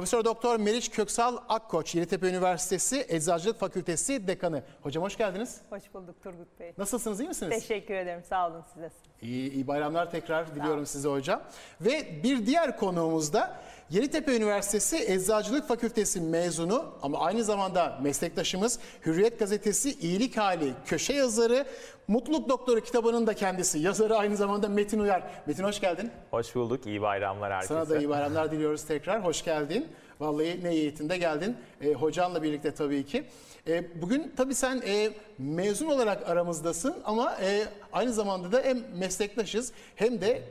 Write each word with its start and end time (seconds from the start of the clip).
Profesör 0.00 0.24
Doktor 0.24 0.56
Meriç 0.56 0.90
Köksal 0.90 1.36
Akkoç, 1.48 1.94
Yeditepe 1.94 2.28
Üniversitesi 2.28 3.06
Eczacılık 3.08 3.60
Fakültesi 3.60 4.26
Dekanı. 4.26 4.62
Hocam 4.82 5.02
hoş 5.02 5.16
geldiniz. 5.16 5.60
Hoş 5.70 5.82
bulduk 5.94 6.22
Turgut 6.22 6.60
Bey. 6.60 6.72
Nasılsınız, 6.78 7.20
iyi 7.20 7.28
misiniz? 7.28 7.60
Teşekkür 7.60 7.94
ederim. 7.94 8.22
Sağ 8.28 8.48
olun 8.48 8.64
size. 8.74 8.90
İyi, 9.22 9.52
iyi 9.52 9.66
bayramlar 9.66 10.10
tekrar 10.10 10.54
diliyorum 10.54 10.86
size 10.86 11.08
hocam. 11.08 11.42
Ve 11.80 12.22
bir 12.22 12.46
diğer 12.46 12.76
konuğumuz 12.76 13.32
da 13.32 13.60
Yeditepe 13.90 14.36
Üniversitesi 14.36 15.12
Eczacılık 15.12 15.68
Fakültesi 15.68 16.20
mezunu 16.20 16.84
ama 17.02 17.18
aynı 17.18 17.44
zamanda 17.44 17.98
meslektaşımız 18.02 18.78
Hürriyet 19.06 19.38
Gazetesi 19.38 19.92
İyilik 19.92 20.36
Hali 20.36 20.72
köşe 20.86 21.12
yazarı, 21.12 21.64
Mutluluk 22.08 22.48
Doktoru 22.48 22.80
kitabının 22.80 23.26
da 23.26 23.34
kendisi 23.34 23.78
yazarı 23.78 24.16
aynı 24.16 24.36
zamanda 24.36 24.68
Metin 24.68 24.98
Uyar. 24.98 25.22
Metin 25.46 25.64
hoş 25.64 25.80
geldin. 25.80 26.10
Hoş 26.30 26.54
bulduk. 26.54 26.86
İyi 26.86 27.02
bayramlar 27.02 27.52
herkese. 27.52 27.74
Sana 27.74 27.88
da 27.88 27.98
iyi 27.98 28.08
bayramlar 28.08 28.50
diliyoruz 28.50 28.84
tekrar. 28.84 29.24
Hoş 29.24 29.44
geldin. 29.44 29.88
Vallahi 30.20 30.64
ne 30.64 30.70
niyetinde 30.70 31.18
geldin. 31.18 31.56
E, 31.80 31.92
hocanla 31.92 32.42
birlikte 32.42 32.74
tabii 32.74 33.06
ki. 33.06 33.24
E, 33.68 34.02
bugün 34.02 34.32
tabii 34.36 34.54
sen 34.54 34.82
e, 34.86 35.10
mezun 35.38 35.86
olarak 35.86 36.28
aramızdasın 36.28 36.96
ama 37.04 37.36
e, 37.42 37.64
aynı 37.92 38.12
zamanda 38.12 38.52
da 38.52 38.62
hem 38.62 38.78
meslektaşız 38.98 39.72
hem 39.96 40.20
de 40.20 40.42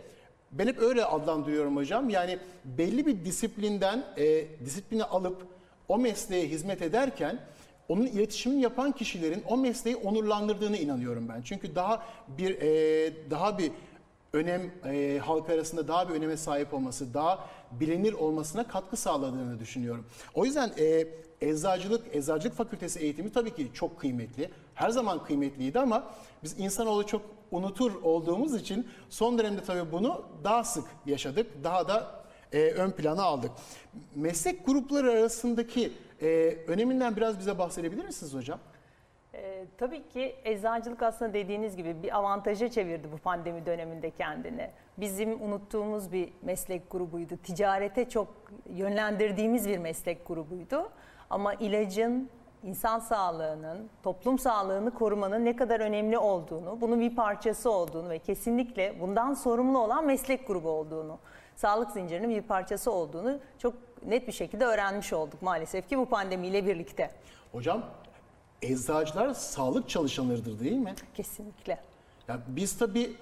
ben 0.52 0.68
hep 0.68 0.80
öyle 0.80 1.06
adlandırıyorum 1.06 1.76
hocam. 1.76 2.10
Yani 2.10 2.40
belli 2.66 3.06
bir 3.06 3.26
disiplinden 3.26 4.06
e, 4.18 4.46
disiplini 4.66 5.04
alıp 5.04 5.48
o 5.88 5.98
mesleğe 5.98 6.48
hizmet 6.50 6.82
ederken 6.82 7.40
onun 7.90 8.06
iletişimini 8.06 8.62
yapan 8.62 8.92
kişilerin 8.92 9.44
o 9.48 9.58
mesleği 9.58 9.96
onurlandırdığını 9.96 10.78
inanıyorum 10.78 11.30
ben. 11.30 11.42
Çünkü 11.42 11.76
daha 11.76 12.06
bir 12.28 12.62
e, 12.62 13.14
daha 13.30 13.58
bir 13.58 13.72
önem 14.34 14.72
e, 14.86 15.20
halk 15.26 15.50
arasında 15.50 15.88
daha 15.88 16.10
bir 16.10 16.14
öneme 16.14 16.38
sahip 16.38 16.74
olması, 16.74 17.14
daha 17.14 17.50
bilinir 17.72 18.14
olmasına 18.14 18.68
katkı 18.68 18.98
sağladığını 18.98 19.60
düşünüyorum. 19.60 20.06
O 20.34 20.46
yüzden 20.46 20.72
e, 20.80 21.08
eczacılık, 21.42 22.16
eczacılık 22.16 22.58
fakültesi 22.58 23.00
eğitimi 23.00 23.32
tabii 23.32 23.56
ki 23.56 23.68
çok 23.74 24.00
kıymetli. 24.00 24.50
Her 24.80 24.90
zaman 24.90 25.24
kıymetliydi 25.24 25.80
ama 25.80 26.04
biz 26.44 26.60
insanoğlu 26.60 27.06
çok 27.06 27.22
unutur 27.52 28.04
olduğumuz 28.04 28.56
için 28.56 28.88
son 29.10 29.38
dönemde 29.38 29.64
tabii 29.64 29.92
bunu 29.92 30.22
daha 30.44 30.64
sık 30.64 30.86
yaşadık. 31.06 31.64
Daha 31.64 31.88
da 31.88 32.22
e, 32.54 32.72
ön 32.72 32.92
plana 32.92 33.24
aldık. 33.24 33.52
Meslek 34.16 34.66
grupları 34.66 35.12
arasındaki 35.12 35.94
e, 36.22 36.28
öneminden 36.68 37.16
biraz 37.16 37.40
bize 37.40 37.58
bahsedebilir 37.58 38.06
misiniz 38.06 38.34
hocam? 38.34 38.60
Ee, 39.34 39.66
tabii 39.78 40.10
ki 40.10 40.36
eczacılık 40.44 41.04
aslında 41.04 41.34
dediğiniz 41.34 41.76
gibi 41.76 42.04
bir 42.04 42.18
avantaja 42.18 42.70
çevirdi 42.70 43.12
bu 43.12 43.18
pandemi 43.18 43.66
döneminde 43.66 44.12
kendini. 44.12 44.70
Bizim 44.98 45.42
unuttuğumuz 45.42 46.12
bir 46.12 46.30
meslek 46.42 46.92
grubuydu. 46.92 47.38
Ticarete 47.38 48.10
çok 48.10 48.28
yönlendirdiğimiz 48.70 49.70
bir 49.70 49.78
meslek 49.78 50.28
grubuydu. 50.28 50.90
Ama 51.30 51.54
ilacın 51.54 52.30
insan 52.64 53.00
sağlığının, 53.00 53.90
toplum 54.04 54.40
sağlığını 54.40 54.94
korumanın 54.94 55.46
ne 55.46 55.56
kadar 55.56 55.80
önemli 55.80 56.18
olduğunu, 56.18 56.82
bunun 56.82 57.00
bir 57.00 57.16
parçası 57.16 57.72
olduğunu 57.72 58.10
ve 58.10 58.20
kesinlikle 58.20 59.00
bundan 59.02 59.34
sorumlu 59.34 59.80
olan 59.80 60.06
meslek 60.06 60.48
grubu 60.48 60.70
olduğunu, 60.70 61.20
sağlık 61.56 61.92
zincirinin 61.92 62.30
bir 62.30 62.42
parçası 62.42 62.92
olduğunu 62.92 63.40
çok 63.58 63.74
net 64.06 64.28
bir 64.28 64.32
şekilde 64.34 64.66
öğrenmiş 64.66 65.14
olduk 65.14 65.42
maalesef 65.42 65.90
ki 65.90 65.98
bu 65.98 66.06
pandemiyle 66.06 66.68
birlikte. 66.68 67.12
Hocam 67.52 67.84
eczacılar 68.62 69.34
sağlık 69.34 69.90
çalışanlarıdır 69.90 70.60
değil 70.60 70.78
mi? 70.78 70.96
Kesinlikle. 71.14 71.80
Ya 72.28 72.40
biz 72.48 72.78
tabii 72.78 73.16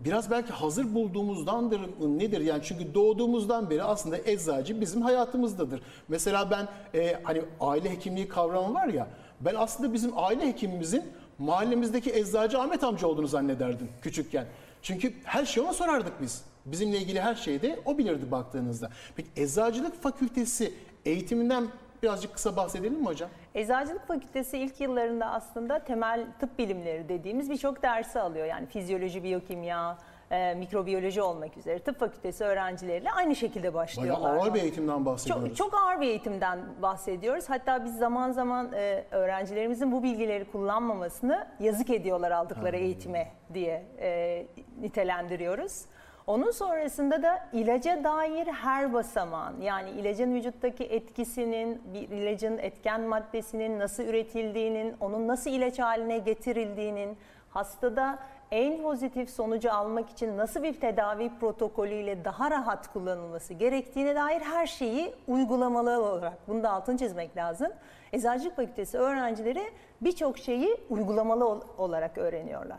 biraz 0.00 0.30
belki 0.30 0.52
hazır 0.52 0.94
bulduğumuzdandır 0.94 1.80
mı 1.80 2.18
nedir 2.18 2.40
yani 2.40 2.62
çünkü 2.64 2.94
doğduğumuzdan 2.94 3.70
beri 3.70 3.82
aslında 3.82 4.18
eczacı 4.18 4.80
bizim 4.80 5.02
hayatımızdadır. 5.02 5.80
Mesela 6.08 6.50
ben 6.50 6.68
e, 7.00 7.20
hani 7.22 7.42
aile 7.60 7.90
hekimliği 7.90 8.28
kavramı 8.28 8.74
var 8.74 8.88
ya 8.88 9.08
ben 9.40 9.54
aslında 9.54 9.92
bizim 9.92 10.18
aile 10.18 10.48
hekimimizin 10.48 11.04
mahallemizdeki 11.38 12.12
eczacı 12.12 12.58
Ahmet 12.58 12.84
amca 12.84 13.06
olduğunu 13.06 13.26
zannederdim 13.26 13.88
küçükken. 14.02 14.46
Çünkü 14.82 15.14
her 15.24 15.44
şeyi 15.44 15.64
ona 15.64 15.72
sorardık 15.72 16.22
biz. 16.22 16.44
Bizimle 16.66 16.98
ilgili 16.98 17.20
her 17.20 17.34
şeyi 17.34 17.62
de 17.62 17.80
o 17.84 17.98
bilirdi 17.98 18.30
baktığınızda. 18.30 18.90
Peki 19.16 19.28
eczacılık 19.36 20.02
fakültesi 20.02 20.74
eğitiminden 21.04 21.66
birazcık 22.02 22.34
kısa 22.34 22.56
bahsedelim 22.56 23.00
mi 23.00 23.06
hocam? 23.06 23.30
Eczacılık 23.54 24.06
Fakültesi 24.08 24.58
ilk 24.58 24.80
yıllarında 24.80 25.26
aslında 25.26 25.78
temel 25.78 26.26
tıp 26.40 26.58
bilimleri 26.58 27.08
dediğimiz 27.08 27.50
birçok 27.50 27.82
dersi 27.82 28.20
alıyor. 28.20 28.46
Yani 28.46 28.66
fizyoloji, 28.66 29.22
biyokimya, 29.22 29.98
e, 30.30 30.54
mikrobiyoloji 30.54 31.22
olmak 31.22 31.56
üzere 31.56 31.78
tıp 31.78 31.98
fakültesi 31.98 32.44
öğrencileriyle 32.44 33.12
aynı 33.12 33.36
şekilde 33.36 33.74
başlıyorlar. 33.74 34.30
Bayağı 34.30 34.42
ağır 34.42 34.54
bir 34.54 34.62
eğitimden 34.62 35.06
bahsediyoruz. 35.06 35.48
Çok, 35.48 35.56
çok 35.56 35.82
ağır 35.82 36.00
bir 36.00 36.06
eğitimden 36.06 36.58
bahsediyoruz. 36.82 37.44
Hatta 37.48 37.84
biz 37.84 37.98
zaman 37.98 38.32
zaman 38.32 38.72
e, 38.72 39.04
öğrencilerimizin 39.10 39.92
bu 39.92 40.02
bilgileri 40.02 40.44
kullanmamasını 40.44 41.46
yazık 41.60 41.90
ediyorlar 41.90 42.30
aldıkları 42.30 42.76
eğitime 42.76 43.32
diye 43.54 43.86
e, 44.00 44.46
nitelendiriyoruz. 44.80 45.84
Onun 46.26 46.50
sonrasında 46.50 47.22
da 47.22 47.48
ilaca 47.52 48.04
dair 48.04 48.46
her 48.46 48.92
basamağın 48.92 49.60
yani 49.60 49.90
ilacın 49.90 50.34
vücuttaki 50.34 50.84
etkisinin, 50.84 51.82
bir 51.94 52.08
ilacın 52.08 52.58
etken 52.58 53.00
maddesinin 53.00 53.78
nasıl 53.78 54.02
üretildiğinin, 54.02 54.94
onun 55.00 55.28
nasıl 55.28 55.50
ilaç 55.50 55.78
haline 55.78 56.18
getirildiğinin, 56.18 57.18
hastada 57.50 58.18
en 58.50 58.82
pozitif 58.82 59.30
sonucu 59.30 59.72
almak 59.72 60.10
için 60.10 60.36
nasıl 60.38 60.62
bir 60.62 60.80
tedavi 60.80 61.30
protokolüyle 61.40 62.24
daha 62.24 62.50
rahat 62.50 62.92
kullanılması 62.92 63.54
gerektiğine 63.54 64.14
dair 64.16 64.40
her 64.40 64.66
şeyi 64.66 65.14
uygulamalı 65.28 66.02
olarak, 66.04 66.48
bunu 66.48 66.62
da 66.62 66.70
altını 66.70 66.98
çizmek 66.98 67.36
lazım. 67.36 67.68
Eczacılık 68.12 68.56
Fakültesi 68.56 68.98
öğrencileri 68.98 69.62
birçok 70.00 70.38
şeyi 70.38 70.76
uygulamalı 70.90 71.48
ol- 71.48 71.60
olarak 71.78 72.18
öğreniyorlar. 72.18 72.78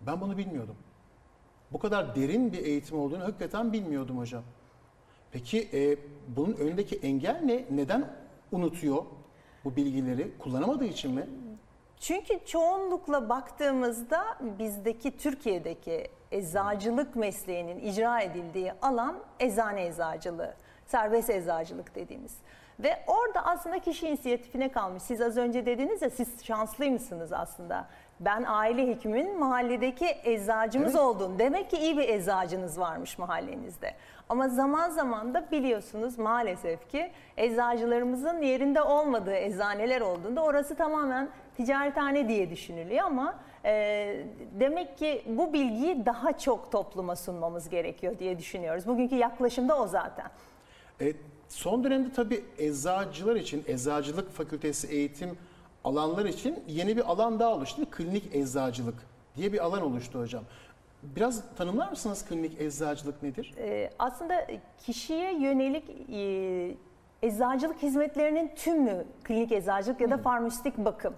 Ben 0.00 0.20
bunu 0.20 0.36
bilmiyordum. 0.36 0.76
Bu 1.72 1.78
kadar 1.78 2.16
derin 2.16 2.52
bir 2.52 2.64
eğitim 2.64 2.98
olduğunu 2.98 3.24
hakikaten 3.24 3.72
bilmiyordum 3.72 4.18
hocam. 4.18 4.42
Peki 5.32 5.68
e, 5.72 5.96
bunun 6.36 6.52
önündeki 6.52 6.96
engel 6.96 7.40
ne? 7.44 7.64
Neden 7.70 8.10
unutuyor 8.52 9.04
bu 9.64 9.76
bilgileri? 9.76 10.38
Kullanamadığı 10.38 10.84
için 10.84 11.14
mi? 11.14 11.28
Çünkü 12.00 12.44
çoğunlukla 12.46 13.28
baktığımızda 13.28 14.38
bizdeki 14.58 15.16
Türkiye'deki 15.16 16.08
eczacılık 16.30 17.16
mesleğinin 17.16 17.78
icra 17.78 18.20
edildiği 18.20 18.72
alan 18.82 19.18
eczane 19.40 19.86
eczacılığı, 19.86 20.54
serbest 20.86 21.30
eczacılık 21.30 21.94
dediğimiz. 21.94 22.36
Ve 22.80 23.04
orada 23.06 23.46
aslında 23.46 23.78
kişi 23.78 24.08
inisiyatifine 24.08 24.72
kalmış. 24.72 25.02
Siz 25.02 25.20
az 25.20 25.36
önce 25.36 25.66
dediniz 25.66 26.02
ya 26.02 26.10
siz 26.10 26.44
şanslıymışsınız 26.44 27.32
aslında. 27.32 27.88
Ben 28.20 28.44
aile 28.46 28.86
hekimin 28.88 29.38
mahalledeki 29.38 30.06
eczacımız 30.24 30.94
Evet. 30.94 31.04
oldum. 31.04 31.38
Demek 31.38 31.70
ki 31.70 31.76
iyi 31.76 31.98
bir 31.98 32.08
eczacınız 32.08 32.78
varmış 32.78 33.18
mahallenizde. 33.18 33.94
Ama 34.28 34.48
zaman 34.48 34.90
zaman 34.90 35.34
da 35.34 35.48
biliyorsunuz 35.52 36.18
maalesef 36.18 36.90
ki 36.90 37.10
eczacılarımızın 37.36 38.42
yerinde 38.42 38.82
olmadığı 38.82 39.34
eczaneler 39.34 40.00
olduğunda 40.00 40.42
orası 40.44 40.74
tamamen 40.74 41.28
ticarethane 41.56 42.28
diye 42.28 42.50
düşünülüyor 42.50 43.04
ama 43.04 43.34
e, 43.64 43.70
demek 44.60 44.98
ki 44.98 45.22
bu 45.26 45.52
bilgiyi 45.52 46.06
daha 46.06 46.38
çok 46.38 46.72
topluma 46.72 47.16
sunmamız 47.16 47.68
gerekiyor 47.68 48.18
diye 48.18 48.38
düşünüyoruz. 48.38 48.86
Bugünkü 48.86 49.14
yaklaşımda 49.14 49.78
o 49.82 49.86
zaten. 49.86 50.26
E, 51.00 51.12
son 51.48 51.84
dönemde 51.84 52.12
tabii 52.12 52.44
eczacılar 52.58 53.36
için, 53.36 53.64
eczacılık 53.66 54.32
fakültesi 54.32 54.86
eğitim 54.88 55.38
alanlar 55.84 56.24
için 56.24 56.64
yeni 56.68 56.96
bir 56.96 57.10
alan 57.10 57.40
daha 57.40 57.50
oluştu. 57.54 57.90
Klinik 57.90 58.34
eczacılık 58.34 58.94
diye 59.36 59.52
bir 59.52 59.64
alan 59.64 59.82
oluştu 59.82 60.20
hocam. 60.20 60.44
Biraz 61.02 61.42
tanımlar 61.56 61.90
mısınız 61.90 62.24
klinik 62.28 62.60
eczacılık 62.60 63.22
nedir? 63.22 63.54
Ee, 63.58 63.90
aslında 63.98 64.46
kişiye 64.86 65.40
yönelik 65.40 65.90
e, 66.12 66.76
eczacılık 67.26 67.82
hizmetlerinin 67.82 68.52
tümü 68.56 69.04
klinik 69.24 69.52
eczacılık 69.52 70.00
ya 70.00 70.10
da 70.10 70.18
farmasötik 70.18 70.78
bakım. 70.78 71.14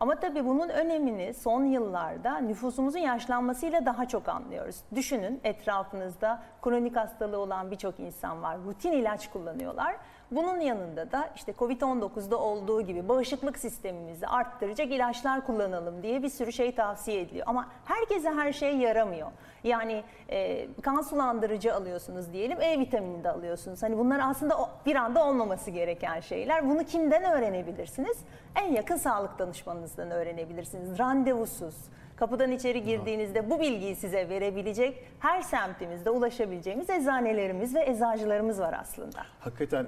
Ama 0.00 0.20
tabii 0.20 0.44
bunun 0.44 0.68
önemini 0.68 1.34
son 1.34 1.64
yıllarda 1.64 2.38
nüfusumuzun 2.38 2.98
yaşlanmasıyla 2.98 3.86
daha 3.86 4.08
çok 4.08 4.28
anlıyoruz. 4.28 4.76
Düşünün 4.94 5.40
etrafınızda 5.44 6.42
kronik 6.62 6.96
hastalığı 6.96 7.38
olan 7.38 7.70
birçok 7.70 8.00
insan 8.00 8.42
var. 8.42 8.58
Rutin 8.66 8.92
ilaç 8.92 9.30
kullanıyorlar. 9.30 9.96
Bunun 10.30 10.60
yanında 10.60 11.12
da 11.12 11.30
işte 11.36 11.52
Covid-19'da 11.52 12.36
olduğu 12.38 12.82
gibi 12.82 13.08
bağışıklık 13.08 13.58
sistemimizi 13.58 14.26
arttıracak 14.26 14.92
ilaçlar 14.92 15.46
kullanalım 15.46 16.02
diye 16.02 16.22
bir 16.22 16.28
sürü 16.28 16.52
şey 16.52 16.74
tavsiye 16.74 17.20
ediliyor. 17.20 17.46
Ama 17.48 17.68
herkese 17.84 18.30
her 18.30 18.52
şey 18.52 18.76
yaramıyor. 18.76 19.28
Yani 19.64 20.02
e, 20.28 20.68
kan 20.82 21.02
sulandırıcı 21.02 21.74
alıyorsunuz 21.74 22.32
diyelim, 22.32 22.60
E 22.60 22.78
vitamini 22.78 23.24
de 23.24 23.30
alıyorsunuz. 23.30 23.82
Hani 23.82 23.98
bunlar 23.98 24.20
aslında 24.22 24.56
bir 24.86 24.96
anda 24.96 25.24
olmaması 25.26 25.70
gereken 25.70 26.20
şeyler. 26.20 26.68
Bunu 26.70 26.84
kimden 26.84 27.24
öğrenebilirsiniz? 27.24 28.18
En 28.56 28.72
yakın 28.72 28.96
sağlık 28.96 29.38
danışmanınızdan 29.38 30.10
öğrenebilirsiniz. 30.10 30.98
Randevusuz. 30.98 31.74
Kapıdan 32.16 32.50
içeri 32.50 32.82
girdiğinizde 32.82 33.50
bu 33.50 33.60
bilgiyi 33.60 33.96
size 33.96 34.28
verebilecek 34.28 35.04
her 35.20 35.42
semtimizde 35.42 36.10
ulaşabileceğimiz 36.10 36.90
eczanelerimiz 36.90 37.74
ve 37.74 37.84
eczacılarımız 37.86 38.60
var 38.60 38.76
aslında. 38.80 39.18
Hakikaten 39.40 39.86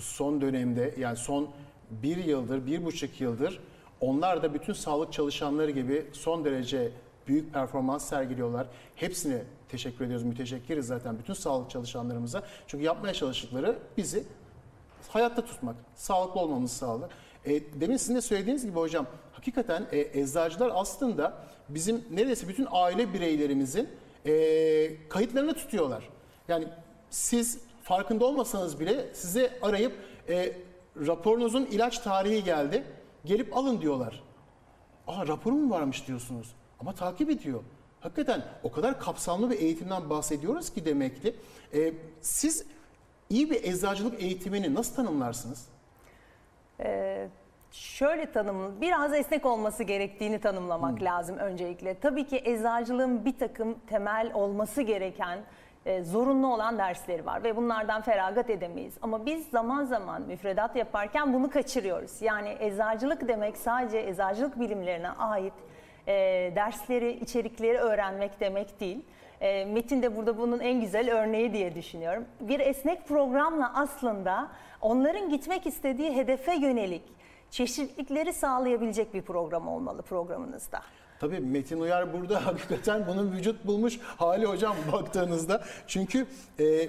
son 0.00 0.40
dönemde 0.40 0.94
yani 0.98 1.16
son 1.16 1.48
bir 1.90 2.16
yıldır, 2.16 2.66
bir 2.66 2.84
buçuk 2.84 3.20
yıldır 3.20 3.60
onlar 4.00 4.42
da 4.42 4.54
bütün 4.54 4.72
sağlık 4.72 5.12
çalışanları 5.12 5.70
gibi 5.70 6.06
son 6.12 6.44
derece 6.44 6.90
büyük 7.26 7.54
performans 7.54 8.08
sergiliyorlar. 8.08 8.66
Hepsine 8.96 9.42
teşekkür 9.68 10.04
ediyoruz, 10.04 10.26
müteşekkiriz 10.26 10.86
zaten 10.86 11.18
bütün 11.18 11.34
sağlık 11.34 11.70
çalışanlarımıza. 11.70 12.42
Çünkü 12.66 12.84
yapmaya 12.84 13.14
çalıştıkları 13.14 13.78
bizi 13.96 14.24
hayatta 15.08 15.44
tutmak, 15.44 15.76
sağlıklı 15.94 16.40
olmamızı 16.40 16.74
sağlar. 16.74 17.10
E, 17.44 17.80
demin 17.80 17.96
sizin 17.96 18.14
de 18.14 18.20
söylediğiniz 18.20 18.66
gibi 18.66 18.76
hocam, 18.76 19.06
hakikaten 19.32 19.86
e, 19.92 20.20
eczacılar 20.20 20.70
aslında 20.74 21.38
bizim 21.68 22.04
neredeyse 22.10 22.48
bütün 22.48 22.66
aile 22.70 23.14
bireylerimizin 23.14 23.88
e, 24.26 25.08
kayıtlarını 25.08 25.54
tutuyorlar. 25.54 26.08
Yani 26.48 26.68
siz 27.10 27.60
farkında 27.88 28.24
olmasanız 28.24 28.80
bile 28.80 29.14
size 29.14 29.58
arayıp 29.62 29.92
e, 30.28 30.52
raporunuzun 31.06 31.66
ilaç 31.66 31.98
tarihi 31.98 32.44
geldi, 32.44 32.84
gelip 33.24 33.56
alın 33.56 33.80
diyorlar. 33.80 34.22
Aa 35.06 35.26
raporum 35.26 35.70
varmış 35.70 36.06
diyorsunuz. 36.08 36.54
Ama 36.80 36.92
takip 36.92 37.30
ediyor. 37.30 37.60
Hakikaten 38.00 38.42
o 38.62 38.72
kadar 38.72 39.00
kapsamlı 39.00 39.50
bir 39.50 39.58
eğitimden 39.58 40.10
bahsediyoruz 40.10 40.70
ki 40.70 40.84
demekti. 40.84 41.36
Ee, 41.74 41.94
siz 42.20 42.66
iyi 43.30 43.50
bir 43.50 43.64
eczacılık 43.64 44.22
eğitimini 44.22 44.74
nasıl 44.74 44.94
tanımlarsınız? 44.94 45.68
Ee, 46.80 47.28
şöyle 47.70 48.32
tanım, 48.32 48.80
biraz 48.80 49.14
esnek 49.14 49.46
olması 49.46 49.82
gerektiğini 49.82 50.40
tanımlamak 50.40 51.02
lazım 51.02 51.36
öncelikle. 51.36 52.00
Tabii 52.00 52.26
ki 52.26 52.42
eczacılığın 52.44 53.24
bir 53.24 53.38
takım 53.38 53.78
temel 53.86 54.30
olması 54.34 54.82
gereken 54.82 55.38
e, 55.88 56.04
zorunlu 56.04 56.54
olan 56.54 56.78
dersleri 56.78 57.26
var 57.26 57.44
ve 57.44 57.56
bunlardan 57.56 58.02
feragat 58.02 58.50
edemeyiz. 58.50 58.94
Ama 59.02 59.26
biz 59.26 59.48
zaman 59.48 59.84
zaman 59.84 60.22
müfredat 60.22 60.76
yaparken 60.76 61.32
bunu 61.32 61.50
kaçırıyoruz. 61.50 62.22
Yani 62.22 62.56
eczacılık 62.60 63.28
demek 63.28 63.56
sadece 63.56 63.98
eczacılık 63.98 64.60
bilimlerine 64.60 65.10
ait 65.10 65.52
e, 66.06 66.12
dersleri, 66.56 67.10
içerikleri 67.10 67.78
öğrenmek 67.78 68.40
demek 68.40 68.80
değil. 68.80 69.04
E, 69.40 69.64
Metin 69.64 70.02
de 70.02 70.16
burada 70.16 70.38
bunun 70.38 70.60
en 70.60 70.80
güzel 70.80 71.12
örneği 71.12 71.52
diye 71.52 71.74
düşünüyorum. 71.74 72.24
Bir 72.40 72.60
esnek 72.60 73.08
programla 73.08 73.72
aslında 73.74 74.48
onların 74.80 75.30
gitmek 75.30 75.66
istediği 75.66 76.16
hedefe 76.16 76.54
yönelik 76.54 77.02
çeşitlilikleri 77.50 78.32
sağlayabilecek 78.32 79.14
bir 79.14 79.22
program 79.22 79.68
olmalı 79.68 80.02
programınızda. 80.02 80.80
Tabii 81.20 81.40
Metin 81.40 81.80
Uyar 81.80 82.12
burada 82.12 82.46
hakikaten 82.46 83.06
bunun 83.06 83.32
vücut 83.32 83.66
bulmuş 83.66 83.98
hali 84.02 84.46
hocam 84.46 84.76
baktığınızda. 84.92 85.64
Çünkü 85.86 86.26
e, 86.60 86.88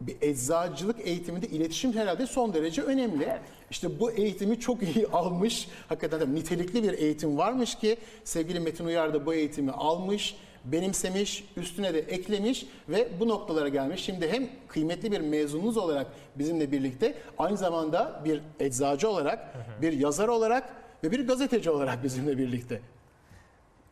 bir 0.00 0.16
eczacılık 0.20 1.06
eğitiminde 1.06 1.46
iletişim 1.46 1.92
herhalde 1.92 2.26
son 2.26 2.54
derece 2.54 2.82
önemli. 2.82 3.38
İşte 3.70 4.00
bu 4.00 4.10
eğitimi 4.10 4.60
çok 4.60 4.82
iyi 4.82 5.06
almış. 5.12 5.68
Hakikaten 5.88 6.20
de 6.20 6.34
nitelikli 6.34 6.82
bir 6.82 6.92
eğitim 6.92 7.38
varmış 7.38 7.74
ki 7.74 7.96
sevgili 8.24 8.60
Metin 8.60 8.84
Uyar 8.84 9.14
da 9.14 9.26
bu 9.26 9.34
eğitimi 9.34 9.70
almış, 9.70 10.36
benimsemiş, 10.64 11.44
üstüne 11.56 11.94
de 11.94 11.98
eklemiş 11.98 12.66
ve 12.88 13.08
bu 13.20 13.28
noktalara 13.28 13.68
gelmiş. 13.68 14.00
Şimdi 14.04 14.28
hem 14.28 14.48
kıymetli 14.68 15.12
bir 15.12 15.20
mezunumuz 15.20 15.76
olarak 15.76 16.06
bizimle 16.36 16.72
birlikte 16.72 17.14
aynı 17.38 17.56
zamanda 17.56 18.22
bir 18.24 18.42
eczacı 18.60 19.08
olarak, 19.08 19.54
bir 19.82 19.92
yazar 19.92 20.28
olarak 20.28 20.74
ve 21.04 21.10
bir 21.10 21.26
gazeteci 21.26 21.70
olarak 21.70 22.04
bizimle 22.04 22.38
birlikte. 22.38 22.80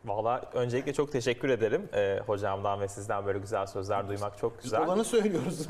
Valla 0.07 0.41
öncelikle 0.53 0.93
çok 0.93 1.11
teşekkür 1.11 1.49
ederim 1.49 1.89
Ee, 1.93 2.19
hocamdan 2.27 2.79
ve 2.81 2.87
sizden 2.87 3.25
böyle 3.25 3.39
güzel 3.39 3.65
sözler 3.65 4.07
duymak 4.07 4.37
çok 4.37 4.57
Biz 4.57 4.63
güzel. 4.63 4.85
olanı 4.85 5.03
söylüyoruz. 5.03 5.67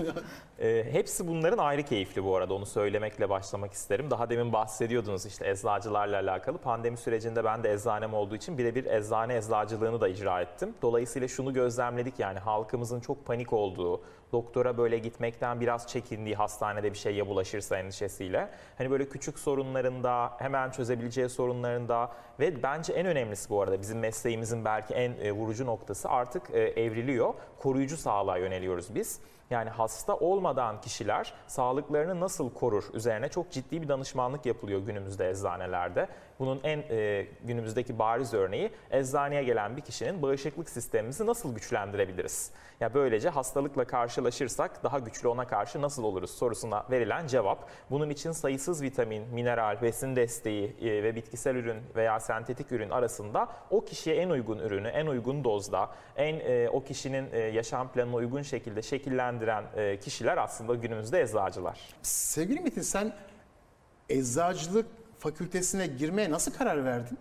Ee, 0.59 0.85
hepsi 0.91 1.27
bunların 1.27 1.57
ayrı 1.57 1.83
keyifli 1.83 2.23
bu 2.23 2.35
arada 2.35 2.53
onu 2.53 2.65
söylemekle 2.65 3.29
başlamak 3.29 3.73
isterim. 3.73 4.11
Daha 4.11 4.29
demin 4.29 4.53
bahsediyordunuz 4.53 5.25
işte 5.25 5.49
eczacılarla 5.49 6.17
alakalı. 6.17 6.57
Pandemi 6.57 6.97
sürecinde 6.97 7.43
ben 7.43 7.63
de 7.63 7.73
eczanem 7.73 8.13
olduğu 8.13 8.35
için 8.35 8.57
birebir 8.57 8.85
eczane 8.85 9.35
eczacılığını 9.37 10.01
da 10.01 10.07
icra 10.07 10.41
ettim. 10.41 10.73
Dolayısıyla 10.81 11.27
şunu 11.27 11.53
gözlemledik 11.53 12.19
yani 12.19 12.39
halkımızın 12.39 12.99
çok 12.99 13.25
panik 13.25 13.53
olduğu, 13.53 14.01
doktora 14.31 14.77
böyle 14.77 14.97
gitmekten 14.97 15.59
biraz 15.61 15.87
çekindiği 15.87 16.35
hastanede 16.35 16.93
bir 16.93 16.97
şey 16.97 17.15
ya 17.15 17.27
bulaşırsa 17.27 17.77
endişesiyle. 17.77 18.49
Hani 18.77 18.91
böyle 18.91 19.09
küçük 19.09 19.39
sorunlarında, 19.39 20.31
hemen 20.37 20.71
çözebileceği 20.71 21.29
sorunlarında 21.29 22.11
ve 22.39 22.63
bence 22.63 22.93
en 22.93 23.05
önemlisi 23.05 23.49
bu 23.49 23.61
arada 23.61 23.81
bizim 23.81 23.99
mesleğimizin 23.99 24.65
belki 24.65 24.93
en 24.93 25.11
e, 25.11 25.31
vurucu 25.31 25.65
noktası 25.65 26.09
artık 26.09 26.49
e, 26.53 26.59
evriliyor. 26.59 27.33
Koruyucu 27.57 27.97
sağlığa 27.97 28.37
yöneliyoruz 28.37 28.95
biz. 28.95 29.19
Yani 29.49 29.69
hasta 29.69 30.15
olmadan 30.15 30.81
kişiler 30.81 31.33
sağlıklarını 31.47 32.19
nasıl 32.19 32.53
korur 32.53 32.83
üzerine 32.93 33.29
çok 33.29 33.51
ciddi 33.51 33.81
bir 33.81 33.87
danışmanlık 33.87 34.45
yapılıyor 34.45 34.79
günümüzde 34.79 35.29
eczanelerde. 35.29 36.07
Bunun 36.39 36.59
en 36.63 36.83
e, 36.89 37.27
günümüzdeki 37.43 37.99
bariz 37.99 38.33
örneği 38.33 38.71
eczaneye 38.91 39.43
gelen 39.43 39.77
bir 39.77 39.81
kişinin 39.81 40.21
bağışıklık 40.21 40.69
sistemimizi 40.69 41.25
nasıl 41.25 41.55
güçlendirebiliriz? 41.55 42.51
Ya 42.79 42.93
böylece 42.93 43.29
hastalıkla 43.29 43.85
karşılaşırsak 43.85 44.83
daha 44.83 44.99
güçlü 44.99 45.27
ona 45.27 45.47
karşı 45.47 45.81
nasıl 45.81 46.03
oluruz 46.03 46.31
sorusuna 46.31 46.85
verilen 46.91 47.27
cevap. 47.27 47.69
Bunun 47.91 48.09
için 48.09 48.31
sayısız 48.31 48.81
vitamin, 48.81 49.27
mineral, 49.33 49.81
besin 49.81 50.15
desteği 50.15 50.75
e, 50.81 51.03
ve 51.03 51.15
bitkisel 51.15 51.55
ürün 51.55 51.77
veya 51.95 52.19
sentetik 52.19 52.71
ürün 52.71 52.89
arasında 52.89 53.47
o 53.69 53.85
kişiye 53.85 54.15
en 54.15 54.29
uygun 54.29 54.59
ürünü, 54.59 54.87
en 54.87 55.07
uygun 55.07 55.43
dozda, 55.43 55.89
en 56.15 56.39
e, 56.39 56.69
o 56.69 56.83
kişinin 56.83 57.31
e, 57.31 57.39
yaşam 57.39 57.91
planına 57.91 58.15
uygun 58.15 58.41
şekilde 58.41 58.81
şekillendiren 58.81 59.36
e, 59.75 59.99
kişiler 59.99 60.37
aslında 60.37 60.75
günümüzde 60.75 61.21
eczacılar. 61.21 61.79
Sevgili 62.01 62.59
Metin 62.59 62.81
sen 62.81 63.13
eczacılık 64.09 64.85
fakültesine 65.19 65.87
girmeye 65.87 66.31
nasıl 66.31 66.53
karar 66.53 66.85
verdin? 66.85 67.17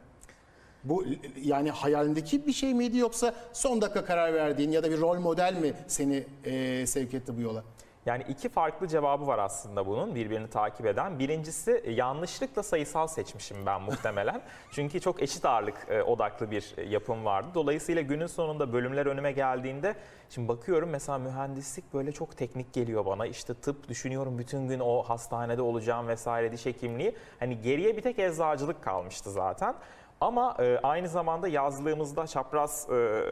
Bu 0.85 1.05
yani 1.43 1.71
hayalindeki 1.71 2.47
bir 2.47 2.53
şey 2.53 2.75
miydi 2.75 2.99
yoksa 2.99 3.35
son 3.53 3.81
dakika 3.81 4.05
karar 4.05 4.35
verdiğin 4.35 4.71
ya 4.71 4.83
da 4.83 4.91
bir 4.91 5.01
rol 5.01 5.19
model 5.19 5.55
mi 5.55 5.73
seni 5.87 6.25
e, 6.45 6.87
sevk 6.87 7.15
etti 7.15 7.37
bu 7.37 7.41
yola? 7.41 7.65
Yani 8.06 8.25
iki 8.29 8.49
farklı 8.49 8.88
cevabı 8.88 9.26
var 9.26 9.38
aslında 9.38 9.87
bunun 9.87 10.14
birbirini 10.14 10.50
takip 10.50 10.87
eden. 10.87 11.19
Birincisi 11.19 11.82
e, 11.85 11.93
yanlışlıkla 11.93 12.62
sayısal 12.62 13.07
seçmişim 13.07 13.66
ben 13.66 13.83
muhtemelen. 13.83 14.42
Çünkü 14.71 15.00
çok 15.00 15.23
eşit 15.23 15.45
ağırlık 15.45 15.75
e, 15.88 16.02
odaklı 16.02 16.50
bir 16.50 16.75
e, 16.76 16.83
yapım 16.83 17.25
vardı. 17.25 17.49
Dolayısıyla 17.54 18.02
günün 18.02 18.26
sonunda 18.26 18.73
bölümler 18.73 19.07
önüme 19.07 19.33
geldiğinde 19.33 19.95
şimdi 20.31 20.49
bakıyorum 20.49 20.90
mesela 20.90 21.19
mühendislik 21.19 21.95
böyle 21.95 22.12
çok 22.12 22.37
teknik 22.37 22.73
geliyor 22.73 23.07
bana. 23.07 23.26
İşte 23.26 23.54
tıp 23.54 23.88
düşünüyorum 23.88 24.38
bütün 24.38 24.69
gün 24.69 24.81
o 24.81 25.02
hastanede 25.02 25.62
olacağım 25.62 26.09
vesaire 26.09 26.52
diş 26.52 26.66
hekimliği. 26.66 27.16
Hani 27.38 27.61
geriye 27.61 27.97
bir 27.97 28.02
tek 28.02 28.19
eczacılık 28.19 28.83
kalmıştı 28.83 29.31
zaten. 29.31 29.75
Ama 30.21 30.57
e, 30.59 30.78
aynı 30.83 31.09
zamanda 31.09 31.49
yazlığımızda 31.49 32.26
çapraz 32.26 32.90
e, 32.90 33.23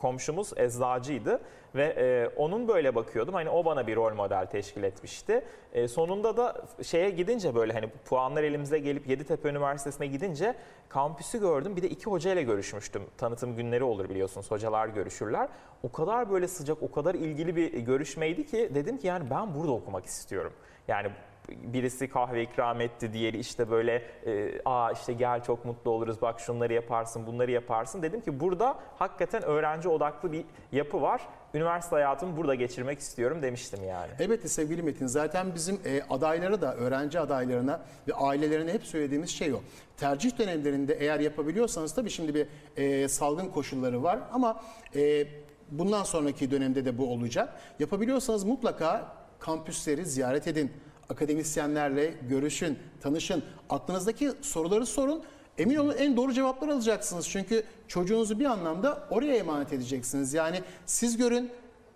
komşumuz 0.00 0.52
eczacıydı 0.56 1.40
ve 1.74 1.84
e, 1.84 2.36
onun 2.36 2.68
böyle 2.68 2.94
bakıyordum. 2.94 3.34
Hani 3.34 3.50
o 3.50 3.64
bana 3.64 3.86
bir 3.86 3.96
rol 3.96 4.14
model 4.14 4.46
teşkil 4.46 4.82
etmişti. 4.82 5.44
E, 5.72 5.88
sonunda 5.88 6.36
da 6.36 6.62
şeye 6.82 7.10
gidince 7.10 7.54
böyle 7.54 7.72
hani 7.72 7.90
puanlar 8.04 8.42
elimize 8.42 8.78
gelip 8.78 9.08
Yeditepe 9.08 9.48
Üniversitesi'ne 9.48 10.06
gidince 10.06 10.54
kampüsü 10.88 11.40
gördüm. 11.40 11.76
Bir 11.76 11.82
de 11.82 11.88
iki 11.88 12.04
hoca 12.04 12.32
ile 12.32 12.42
görüşmüştüm. 12.42 13.02
Tanıtım 13.18 13.56
günleri 13.56 13.84
olur 13.84 14.08
biliyorsunuz. 14.08 14.50
Hocalar 14.50 14.88
görüşürler. 14.88 15.48
O 15.82 15.92
kadar 15.92 16.30
böyle 16.30 16.48
sıcak, 16.48 16.82
o 16.82 16.90
kadar 16.90 17.14
ilgili 17.14 17.56
bir 17.56 17.72
görüşmeydi 17.72 18.46
ki 18.46 18.70
dedim 18.74 18.98
ki 18.98 19.06
yani 19.06 19.30
ben 19.30 19.54
burada 19.54 19.72
okumak 19.72 20.06
istiyorum. 20.06 20.52
Yani 20.88 21.10
birisi 21.48 22.08
kahve 22.08 22.42
ikram 22.42 22.80
etti, 22.80 23.12
diğeri 23.12 23.38
işte 23.38 23.70
böyle 23.70 24.02
e, 24.26 24.60
aa 24.64 24.92
işte 24.92 25.12
gel 25.12 25.42
çok 25.42 25.64
mutlu 25.64 25.90
oluruz 25.90 26.22
bak 26.22 26.40
şunları 26.40 26.72
yaparsın, 26.72 27.26
bunları 27.26 27.50
yaparsın. 27.50 28.02
Dedim 28.02 28.20
ki 28.20 28.40
burada 28.40 28.78
hakikaten 28.98 29.42
öğrenci 29.42 29.88
odaklı 29.88 30.32
bir 30.32 30.44
yapı 30.72 31.02
var. 31.02 31.20
Üniversite 31.54 31.96
hayatımı 31.96 32.36
burada 32.36 32.54
geçirmek 32.54 32.98
istiyorum 32.98 33.42
demiştim 33.42 33.84
yani. 33.84 34.10
Elbette 34.18 34.48
sevgili 34.48 34.82
Metin 34.82 35.06
zaten 35.06 35.54
bizim 35.54 35.80
e, 35.84 36.02
adaylara 36.10 36.60
da 36.60 36.74
öğrenci 36.74 37.20
adaylarına 37.20 37.80
ve 38.08 38.14
ailelerine 38.14 38.72
hep 38.72 38.84
söylediğimiz 38.84 39.30
şey 39.30 39.54
o. 39.54 39.60
Tercih 39.96 40.38
dönemlerinde 40.38 40.94
eğer 40.94 41.20
yapabiliyorsanız 41.20 41.94
tabii 41.94 42.10
şimdi 42.10 42.34
bir 42.34 42.46
e, 42.76 43.08
salgın 43.08 43.48
koşulları 43.48 44.02
var 44.02 44.18
ama 44.32 44.62
e, 44.96 45.26
bundan 45.70 46.02
sonraki 46.02 46.50
dönemde 46.50 46.84
de 46.84 46.98
bu 46.98 47.12
olacak. 47.12 47.60
Yapabiliyorsanız 47.78 48.44
mutlaka 48.44 49.16
kampüsleri 49.38 50.06
ziyaret 50.06 50.46
edin. 50.48 50.72
Akademisyenlerle 51.10 52.14
görüşün, 52.28 52.78
tanışın. 53.00 53.42
Aklınızdaki 53.70 54.32
soruları 54.40 54.86
sorun. 54.86 55.22
Emin 55.58 55.76
olun 55.76 55.94
en 55.98 56.16
doğru 56.16 56.32
cevapları 56.32 56.72
alacaksınız. 56.72 57.28
Çünkü 57.28 57.64
çocuğunuzu 57.88 58.40
bir 58.40 58.44
anlamda 58.44 59.08
oraya 59.10 59.36
emanet 59.36 59.72
edeceksiniz. 59.72 60.34
Yani 60.34 60.62
siz 60.86 61.16
görün, 61.16 61.50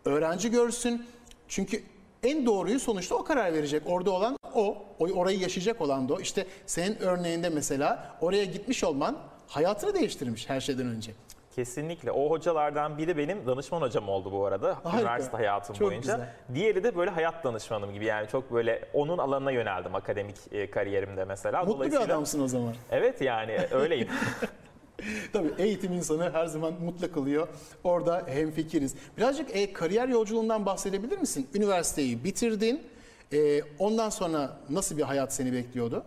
öğrenci 0.05 0.51
görsün. 0.51 1.07
Çünkü 1.49 1.83
en 2.23 2.47
doğruyu 2.47 2.81
sonuçta 2.81 3.15
o 3.15 3.25
karar 3.25 3.53
verecek. 3.53 3.83
Orada 3.87 4.11
olan 4.11 4.37
o, 4.55 4.87
orayı 4.99 5.39
yaşayacak 5.39 5.81
olan 5.81 6.09
da 6.09 6.15
o. 6.15 6.21
İşte 6.21 6.47
senin 6.67 6.97
örneğinde 6.97 7.49
mesela 7.49 8.17
oraya 8.21 8.45
gitmiş 8.45 8.85
olman 8.85 9.19
hayatını 9.47 9.95
değiştirmiş 9.95 10.49
her 10.49 10.61
şeyden 10.61 10.87
önce. 10.87 11.13
Kesinlikle. 11.55 12.11
O 12.13 12.31
hocalardan 12.31 12.99
biri 12.99 13.17
benim 13.17 13.47
danışman 13.47 13.81
hocam 13.81 14.09
oldu 14.09 14.33
bu 14.33 14.47
arada 14.47 14.69
Harika. 14.83 15.01
üniversite 15.01 15.37
hayatım 15.37 15.77
Çok 15.77 15.89
boyunca. 15.89 16.13
güzel. 16.15 16.33
Diğeri 16.55 16.85
de 16.85 16.97
böyle 16.97 17.11
hayat 17.11 17.45
danışmanım 17.45 17.93
gibi 17.93 18.05
yani 18.05 18.29
çok 18.29 18.53
böyle 18.53 18.89
onun 18.93 19.19
alanına 19.19 19.51
yöneldim 19.51 19.95
akademik 19.95 20.37
e, 20.53 20.71
kariyerimde 20.71 21.25
mesela. 21.25 21.65
Mutlu 21.65 21.85
bir 21.85 22.01
adamsın 22.01 22.41
o 22.43 22.49
zaman. 22.49 22.75
Evet 22.91 23.21
yani 23.21 23.59
öyleyim. 23.71 24.09
Tabii 25.33 25.51
eğitim 25.59 25.93
insanı 25.93 26.31
her 26.33 26.47
zaman 26.47 26.73
mutlu 26.73 27.13
kılıyor. 27.13 27.49
Orada 27.85 28.23
hemfikiriz. 28.27 28.95
Birazcık 29.17 29.57
e, 29.57 29.73
kariyer 29.73 30.09
yolculuğundan 30.09 30.67
bahsedebilir 30.67 31.19
misin? 31.19 31.49
Üniversiteyi 31.55 32.25
bitirdin. 32.25 32.83
E, 33.33 33.61
ondan 33.79 34.11
sonra 34.11 34.57
nasıl 34.71 34.97
bir 34.97 35.03
hayat 35.03 35.33
seni 35.35 35.53
bekliyordu? 35.53 36.05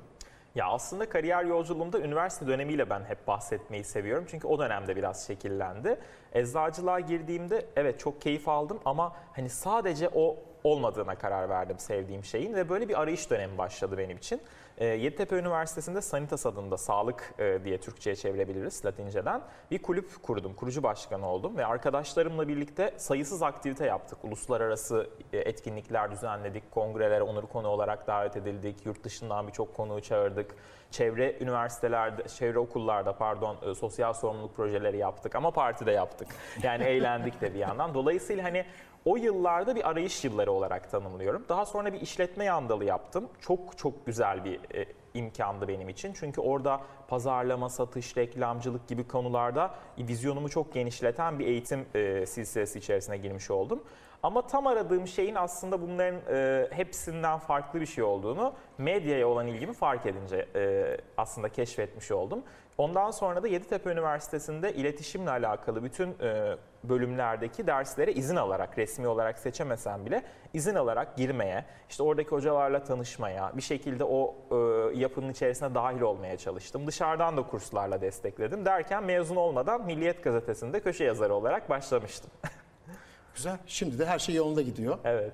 Ya 0.58 0.68
aslında 0.68 1.10
kariyer 1.10 1.44
yolculuğumda 1.46 2.00
üniversite 2.00 2.48
dönemiyle 2.48 2.90
ben 2.90 3.04
hep 3.04 3.28
bahsetmeyi 3.28 3.84
seviyorum. 3.84 4.26
Çünkü 4.28 4.48
o 4.48 4.60
dönemde 4.60 4.96
biraz 4.96 5.28
şekillendi. 5.28 6.00
Eczacılığa 6.34 7.00
girdiğimde 7.00 7.66
evet 7.76 8.00
çok 8.00 8.22
keyif 8.22 8.48
aldım 8.48 8.80
ama 8.86 9.16
hani 9.34 9.50
sadece 9.50 10.10
o 10.16 10.36
olmadığına 10.64 11.16
karar 11.16 11.50
verdim 11.50 11.80
sevdiğim 11.80 12.24
şeyin 12.24 12.54
ve 12.54 12.70
böyle 12.70 12.90
bir 12.90 13.02
arayış 13.02 13.30
dönemi 13.30 13.58
başladı 13.58 13.98
benim 13.98 14.18
için. 14.18 14.42
Ee, 14.78 14.86
Yeditepe 14.86 15.36
Üniversitesi'nde 15.36 16.02
Sanitas 16.02 16.46
adında 16.46 16.78
sağlık 16.78 17.34
e, 17.40 17.60
diye 17.64 17.78
Türkçe'ye 17.78 18.16
çevirebiliriz 18.16 18.86
Latinceden 18.86 19.42
bir 19.72 19.82
kulüp 19.82 20.24
kurdum. 20.24 20.54
Kurucu 20.54 20.84
başkanı 20.84 21.28
oldum 21.30 21.58
ve 21.58 21.66
arkadaşlarımla 21.66 22.48
birlikte 22.48 22.94
sayısız 22.98 23.44
aktivite 23.44 23.86
yaptık. 23.86 24.18
Uluslararası 24.24 25.10
e, 25.34 25.38
etkinlikler 25.38 26.12
düzenledik, 26.12 26.72
kongrelere 26.72 27.24
onur 27.24 27.44
konu 27.44 27.68
olarak 27.68 28.08
davet 28.08 28.38
edildik, 28.38 28.86
yurt 28.86 29.04
dışından 29.04 29.48
birçok 29.48 29.76
konuğu 29.76 30.02
çağırdık. 30.02 30.56
Çevre 30.92 31.38
üniversitelerde, 31.42 32.28
çevre 32.28 32.60
okullarda 32.60 33.18
pardon 33.18 33.58
e, 33.62 33.76
sosyal 33.76 34.14
sorumluluk 34.14 34.56
projeleri 34.56 34.98
yaptık 34.98 35.36
ama 35.36 35.52
partide 35.52 35.92
yaptık. 35.92 36.28
Yani 36.64 36.84
eğlendik 36.88 37.42
de 37.42 37.54
bir 37.54 37.60
yandan. 37.60 37.94
Dolayısıyla 37.94 38.44
hani 38.44 38.66
o 39.08 39.18
yıllarda 39.18 39.76
bir 39.76 39.90
arayış 39.90 40.24
yılları 40.24 40.52
olarak 40.52 40.92
tanımlıyorum. 40.92 41.46
Daha 41.50 41.66
sonra 41.66 41.94
bir 41.94 42.02
işletme 42.02 42.46
yandalı 42.46 42.86
yaptım. 42.86 43.30
Çok 43.42 43.78
çok 43.78 44.06
güzel 44.06 44.46
bir 44.46 44.60
e, 44.76 44.86
imkandı 45.14 45.68
benim 45.68 45.90
için. 45.90 46.14
Çünkü 46.14 46.42
orada 46.42 46.82
pazarlama, 47.08 47.70
satış, 47.70 48.18
reklamcılık 48.18 48.88
gibi 48.88 49.08
konularda 49.08 49.76
vizyonumu 49.98 50.50
çok 50.50 50.74
genişleten 50.74 51.40
bir 51.40 51.48
eğitim 51.48 51.86
e, 51.96 52.26
silsilesi 52.26 52.80
içerisine 52.80 53.18
girmiş 53.18 53.52
oldum. 53.52 53.84
Ama 54.24 54.48
tam 54.48 54.68
aradığım 54.68 55.08
şeyin 55.08 55.36
aslında 55.36 55.82
bunların 55.82 56.22
e, 56.30 56.68
hepsinden 56.72 57.40
farklı 57.40 57.82
bir 57.82 57.86
şey 57.86 58.04
olduğunu 58.04 58.54
medyaya 58.78 59.28
olan 59.28 59.48
ilgimi 59.48 59.74
fark 59.74 60.06
edince 60.06 60.48
e, 60.56 60.98
aslında 61.18 61.50
keşfetmiş 61.50 62.12
oldum. 62.12 62.44
Ondan 62.78 63.12
sonra 63.12 63.44
da 63.44 63.48
Yeditepe 63.48 63.92
Üniversitesi'nde 63.92 64.74
iletişimle 64.74 65.30
alakalı 65.30 65.84
bütün 65.84 66.10
e, 66.22 66.58
bölümlerdeki 66.84 67.68
derslere 67.68 68.14
izin 68.14 68.36
alarak, 68.36 68.78
resmi 68.78 69.08
olarak 69.08 69.40
seçemesem 69.40 70.06
bile 70.06 70.24
izin 70.54 70.76
alarak 70.76 71.18
girmeye, 71.18 71.66
işte 71.90 72.04
oradaki 72.04 72.30
hocalarla 72.30 72.84
tanışmaya, 72.84 73.52
bir 73.58 73.62
şekilde 73.62 74.04
o 74.04 74.36
e, 74.52 74.56
yapının 75.00 75.32
içerisine 75.32 75.76
dahil 75.76 76.02
olmaya 76.02 76.38
çalıştım. 76.38 76.88
Dışarıdan 76.88 77.38
da 77.38 77.44
kurslarla 77.44 78.02
destekledim 78.02 78.66
derken 78.66 79.04
mezun 79.04 79.36
olmadan 79.36 79.86
Milliyet 79.86 80.24
Gazetesi'nde 80.24 80.80
köşe 80.80 81.04
yazarı 81.04 81.34
olarak 81.34 81.70
başlamıştım. 81.70 82.32
Güzel. 83.36 83.58
Şimdi 83.68 84.00
de 84.00 84.06
her 84.06 84.20
şey 84.20 84.36
yolunda 84.36 84.62
gidiyor. 84.62 84.98
evet. 85.04 85.34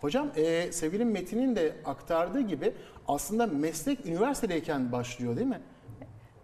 Hocam 0.00 0.30
e, 0.36 0.72
sevgili 0.72 1.04
Metin'in 1.04 1.56
de 1.56 1.72
aktardığı 1.84 2.40
gibi 2.40 2.74
aslında 3.08 3.46
meslek 3.46 4.06
üniversitedeyken 4.06 4.92
başlıyor 4.92 5.36
değil 5.36 5.46
mi? 5.46 5.60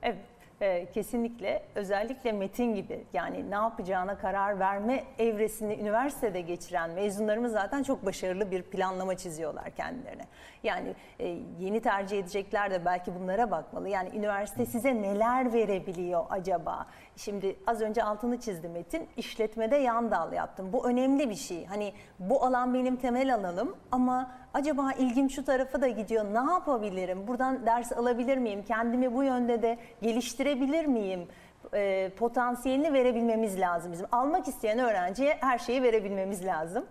Evet, 0.02 0.18
e, 0.60 0.86
kesinlikle. 0.92 1.62
Özellikle 1.74 2.32
Metin 2.32 2.74
gibi 2.74 3.04
yani 3.12 3.50
ne 3.50 3.54
yapacağına 3.54 4.18
karar 4.18 4.58
verme 4.58 5.04
evresini 5.18 5.74
üniversitede 5.74 6.40
geçiren 6.40 6.90
mezunlarımız 6.90 7.52
zaten 7.52 7.82
çok 7.82 8.06
başarılı 8.06 8.50
bir 8.50 8.62
planlama 8.62 9.16
çiziyorlar 9.16 9.70
kendilerine. 9.70 10.24
Yani 10.62 10.94
e, 11.18 11.38
yeni 11.58 11.80
tercih 11.80 12.18
edecekler 12.18 12.70
de 12.70 12.84
belki 12.84 13.14
bunlara 13.14 13.50
bakmalı. 13.50 13.88
Yani 13.88 14.08
üniversite 14.14 14.66
size 14.66 15.02
neler 15.02 15.52
verebiliyor 15.52 16.24
acaba? 16.30 16.86
Şimdi 17.16 17.56
az 17.66 17.80
önce 17.80 18.04
altını 18.04 18.40
çizdi 18.40 18.68
Metin. 18.68 19.08
İşletmede 19.16 19.76
yan 19.76 20.10
dal 20.10 20.32
yaptım. 20.32 20.72
Bu 20.72 20.88
önemli 20.88 21.30
bir 21.30 21.34
şey. 21.34 21.66
Hani 21.66 21.92
bu 22.18 22.44
alan 22.44 22.74
benim 22.74 22.96
temel 22.96 23.34
alanım 23.34 23.76
ama 23.92 24.30
acaba 24.56 24.92
ilgim 24.92 25.30
şu 25.30 25.44
tarafa 25.44 25.80
da 25.80 25.88
gidiyor. 25.88 26.24
Ne 26.24 26.52
yapabilirim? 26.52 27.26
Buradan 27.26 27.66
ders 27.66 27.92
alabilir 27.92 28.36
miyim? 28.36 28.64
Kendimi 28.68 29.14
bu 29.14 29.22
yönde 29.22 29.62
de 29.62 29.78
geliştirebilir 30.02 30.84
miyim? 30.84 31.28
E, 31.74 32.10
potansiyelini 32.18 32.92
verebilmemiz 32.92 33.60
lazım 33.60 33.92
bizim. 33.92 34.06
Almak 34.12 34.48
isteyen 34.48 34.78
öğrenciye 34.78 35.36
her 35.40 35.58
şeyi 35.58 35.82
verebilmemiz 35.82 36.44
lazım. 36.44 36.86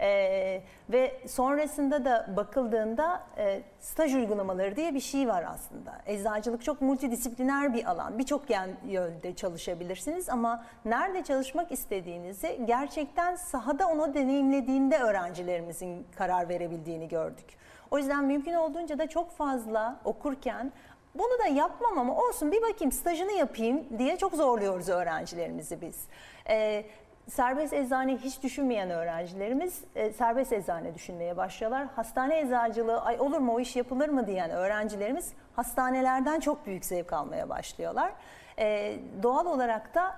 Ee, 0.00 0.62
ve 0.90 1.20
sonrasında 1.26 2.04
da 2.04 2.26
bakıldığında 2.36 3.22
e, 3.38 3.62
staj 3.80 4.14
uygulamaları 4.14 4.76
diye 4.76 4.94
bir 4.94 5.00
şey 5.00 5.28
var 5.28 5.44
aslında. 5.48 6.02
Eczacılık 6.06 6.64
çok 6.64 6.80
multidisipliner 6.80 7.74
bir 7.74 7.90
alan. 7.90 8.18
Birçok 8.18 8.42
yönde 8.86 9.34
çalışabilirsiniz 9.34 10.28
ama 10.28 10.64
nerede 10.84 11.24
çalışmak 11.24 11.72
istediğinizi 11.72 12.60
gerçekten 12.64 13.36
sahada 13.36 13.88
onu 13.88 14.14
deneyimlediğinde 14.14 14.98
öğrencilerimizin 14.98 16.06
karar 16.16 16.48
verebildiğini 16.48 17.08
gördük. 17.08 17.60
O 17.90 17.98
yüzden 17.98 18.24
mümkün 18.24 18.54
olduğunca 18.54 18.98
da 18.98 19.06
çok 19.06 19.30
fazla 19.30 20.00
okurken 20.04 20.72
bunu 21.14 21.38
da 21.38 21.46
yapmam 21.46 21.98
ama 21.98 22.16
olsun 22.16 22.52
bir 22.52 22.62
bakayım 22.62 22.92
stajını 22.92 23.32
yapayım 23.32 23.84
diye 23.98 24.16
çok 24.16 24.32
zorluyoruz 24.32 24.88
öğrencilerimizi 24.88 25.80
biz. 25.80 26.04
Ee, 26.48 26.84
serbest 27.28 27.72
eczane 27.72 28.16
hiç 28.16 28.42
düşünmeyen 28.42 28.90
öğrencilerimiz 28.90 29.84
e, 29.94 30.12
serbest 30.12 30.52
eczane 30.52 30.94
düşünmeye 30.94 31.36
başlıyorlar. 31.36 31.86
Hastane 31.96 32.40
eczacılığı 32.40 33.00
ay 33.00 33.20
olur 33.20 33.38
mu 33.38 33.54
o 33.54 33.60
iş 33.60 33.76
yapılır 33.76 34.08
mı 34.08 34.26
diyen 34.26 34.50
öğrencilerimiz 34.50 35.32
hastanelerden 35.56 36.40
çok 36.40 36.66
büyük 36.66 36.84
zevk 36.84 37.12
almaya 37.12 37.48
başlıyorlar. 37.48 38.12
Ee, 38.58 38.96
doğal 39.22 39.46
olarak 39.46 39.94
da 39.94 40.16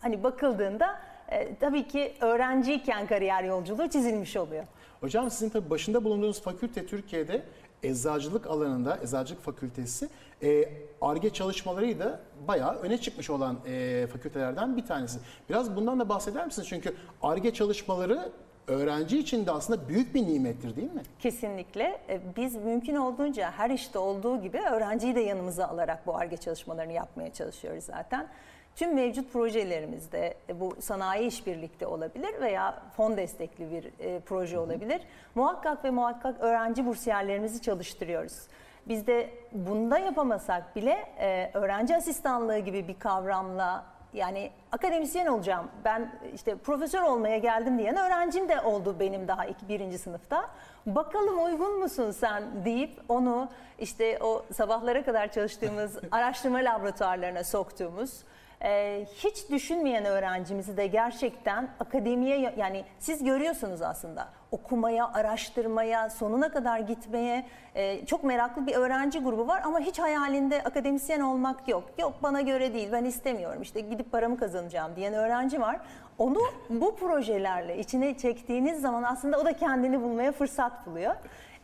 hani 0.00 0.22
bakıldığında 0.22 0.98
e, 1.28 1.54
tabii 1.56 1.88
ki 1.88 2.14
öğrenciyken 2.20 3.06
kariyer 3.06 3.44
yolculuğu 3.44 3.88
çizilmiş 3.88 4.36
oluyor. 4.36 4.64
Hocam 5.00 5.30
sizin 5.30 5.50
tabii 5.50 5.70
başında 5.70 6.04
bulunduğunuz 6.04 6.42
fakülte 6.42 6.86
Türkiye'de 6.86 7.42
eczacılık 7.84 8.46
alanında, 8.46 8.98
eczacılık 9.02 9.42
fakültesi 9.42 10.08
e, 10.42 10.68
ARGE 11.00 11.30
çalışmaları 11.30 11.98
da 11.98 12.20
bayağı 12.48 12.74
öne 12.74 12.98
çıkmış 12.98 13.30
olan 13.30 13.56
e, 13.66 14.06
fakültelerden 14.12 14.76
bir 14.76 14.86
tanesi. 14.86 15.18
Biraz 15.50 15.76
bundan 15.76 16.00
da 16.00 16.08
bahseder 16.08 16.46
misiniz? 16.46 16.68
Çünkü 16.68 16.94
ARGE 17.22 17.54
çalışmaları 17.54 18.32
öğrenci 18.66 19.18
için 19.18 19.46
de 19.46 19.50
aslında 19.50 19.88
büyük 19.88 20.14
bir 20.14 20.26
nimettir 20.26 20.76
değil 20.76 20.92
mi? 20.92 21.02
Kesinlikle. 21.20 22.00
E, 22.08 22.20
Biz 22.36 22.54
mümkün 22.56 22.94
olduğunca 22.96 23.50
her 23.50 23.70
işte 23.70 23.98
olduğu 23.98 24.42
gibi 24.42 24.58
öğrenciyi 24.72 25.14
de 25.14 25.20
yanımıza 25.20 25.66
alarak 25.68 26.06
bu 26.06 26.16
ARGE 26.16 26.36
çalışmalarını 26.36 26.92
yapmaya 26.92 27.32
çalışıyoruz 27.32 27.84
zaten. 27.84 28.28
Tüm 28.76 28.94
mevcut 28.94 29.32
projelerimizde 29.32 30.34
e, 30.48 30.60
bu 30.60 30.76
sanayi 30.80 31.26
işbirlikte 31.26 31.86
olabilir 31.86 32.40
veya 32.40 32.82
fon 32.96 33.16
destekli 33.16 33.70
bir 33.70 33.84
e, 34.06 34.20
proje 34.20 34.58
olabilir. 34.58 35.02
Muhakkak 35.34 35.84
ve 35.84 35.90
muhakkak 35.90 36.40
öğrenci 36.40 36.86
bursiyerlerimizi 36.86 37.62
çalıştırıyoruz. 37.62 38.46
Biz 38.88 39.06
de 39.06 39.30
bunda 39.52 39.98
yapamasak 39.98 40.76
bile 40.76 41.08
e, 41.18 41.50
öğrenci 41.54 41.96
asistanlığı 41.96 42.58
gibi 42.58 42.88
bir 42.88 42.98
kavramla 42.98 43.84
yani 44.14 44.50
akademisyen 44.72 45.26
olacağım, 45.26 45.70
ben 45.84 46.12
işte 46.34 46.56
profesör 46.56 47.02
olmaya 47.02 47.38
geldim 47.38 47.78
diyen 47.78 47.96
öğrencim 47.96 48.48
de 48.48 48.60
oldu 48.60 48.96
benim 49.00 49.28
daha 49.28 49.44
iki, 49.44 49.68
birinci 49.68 49.98
sınıfta. 49.98 50.50
Bakalım 50.86 51.44
uygun 51.44 51.78
musun 51.78 52.10
sen 52.10 52.64
deyip 52.64 53.00
onu 53.08 53.48
işte 53.78 54.18
o 54.22 54.44
sabahlara 54.52 55.04
kadar 55.04 55.32
çalıştığımız 55.32 55.98
araştırma 56.10 56.58
laboratuvarlarına 56.58 57.44
soktuğumuz, 57.44 58.24
e, 58.64 59.04
hiç 59.14 59.50
düşünmeyen 59.50 60.04
öğrencimizi 60.04 60.76
de 60.76 60.86
gerçekten 60.86 61.68
akademiye 61.80 62.54
yani 62.56 62.84
siz 62.98 63.24
görüyorsunuz 63.24 63.82
aslında 63.82 64.28
okumaya, 64.50 65.12
araştırmaya, 65.12 66.10
sonuna 66.10 66.48
kadar 66.48 66.78
gitmeye 66.78 67.46
e, 67.74 68.06
çok 68.06 68.24
meraklı 68.24 68.66
bir 68.66 68.74
öğrenci 68.74 69.18
grubu 69.18 69.46
var 69.46 69.62
ama 69.64 69.80
hiç 69.80 69.98
hayalinde 69.98 70.62
akademisyen 70.62 71.20
olmak 71.20 71.68
yok. 71.68 71.84
Yok 71.98 72.12
bana 72.22 72.40
göre 72.40 72.74
değil, 72.74 72.88
ben 72.92 73.04
istemiyorum. 73.04 73.62
İşte 73.62 73.80
gidip 73.80 74.12
paramı 74.12 74.38
kazanacağım 74.38 74.96
diyen 74.96 75.14
öğrenci 75.14 75.60
var. 75.60 75.80
Onu 76.18 76.38
bu 76.70 76.96
projelerle 76.96 77.78
içine 77.78 78.16
çektiğiniz 78.16 78.80
zaman 78.80 79.02
aslında 79.02 79.38
o 79.38 79.44
da 79.44 79.52
kendini 79.52 80.02
bulmaya 80.02 80.32
fırsat 80.32 80.86
buluyor. 80.86 81.14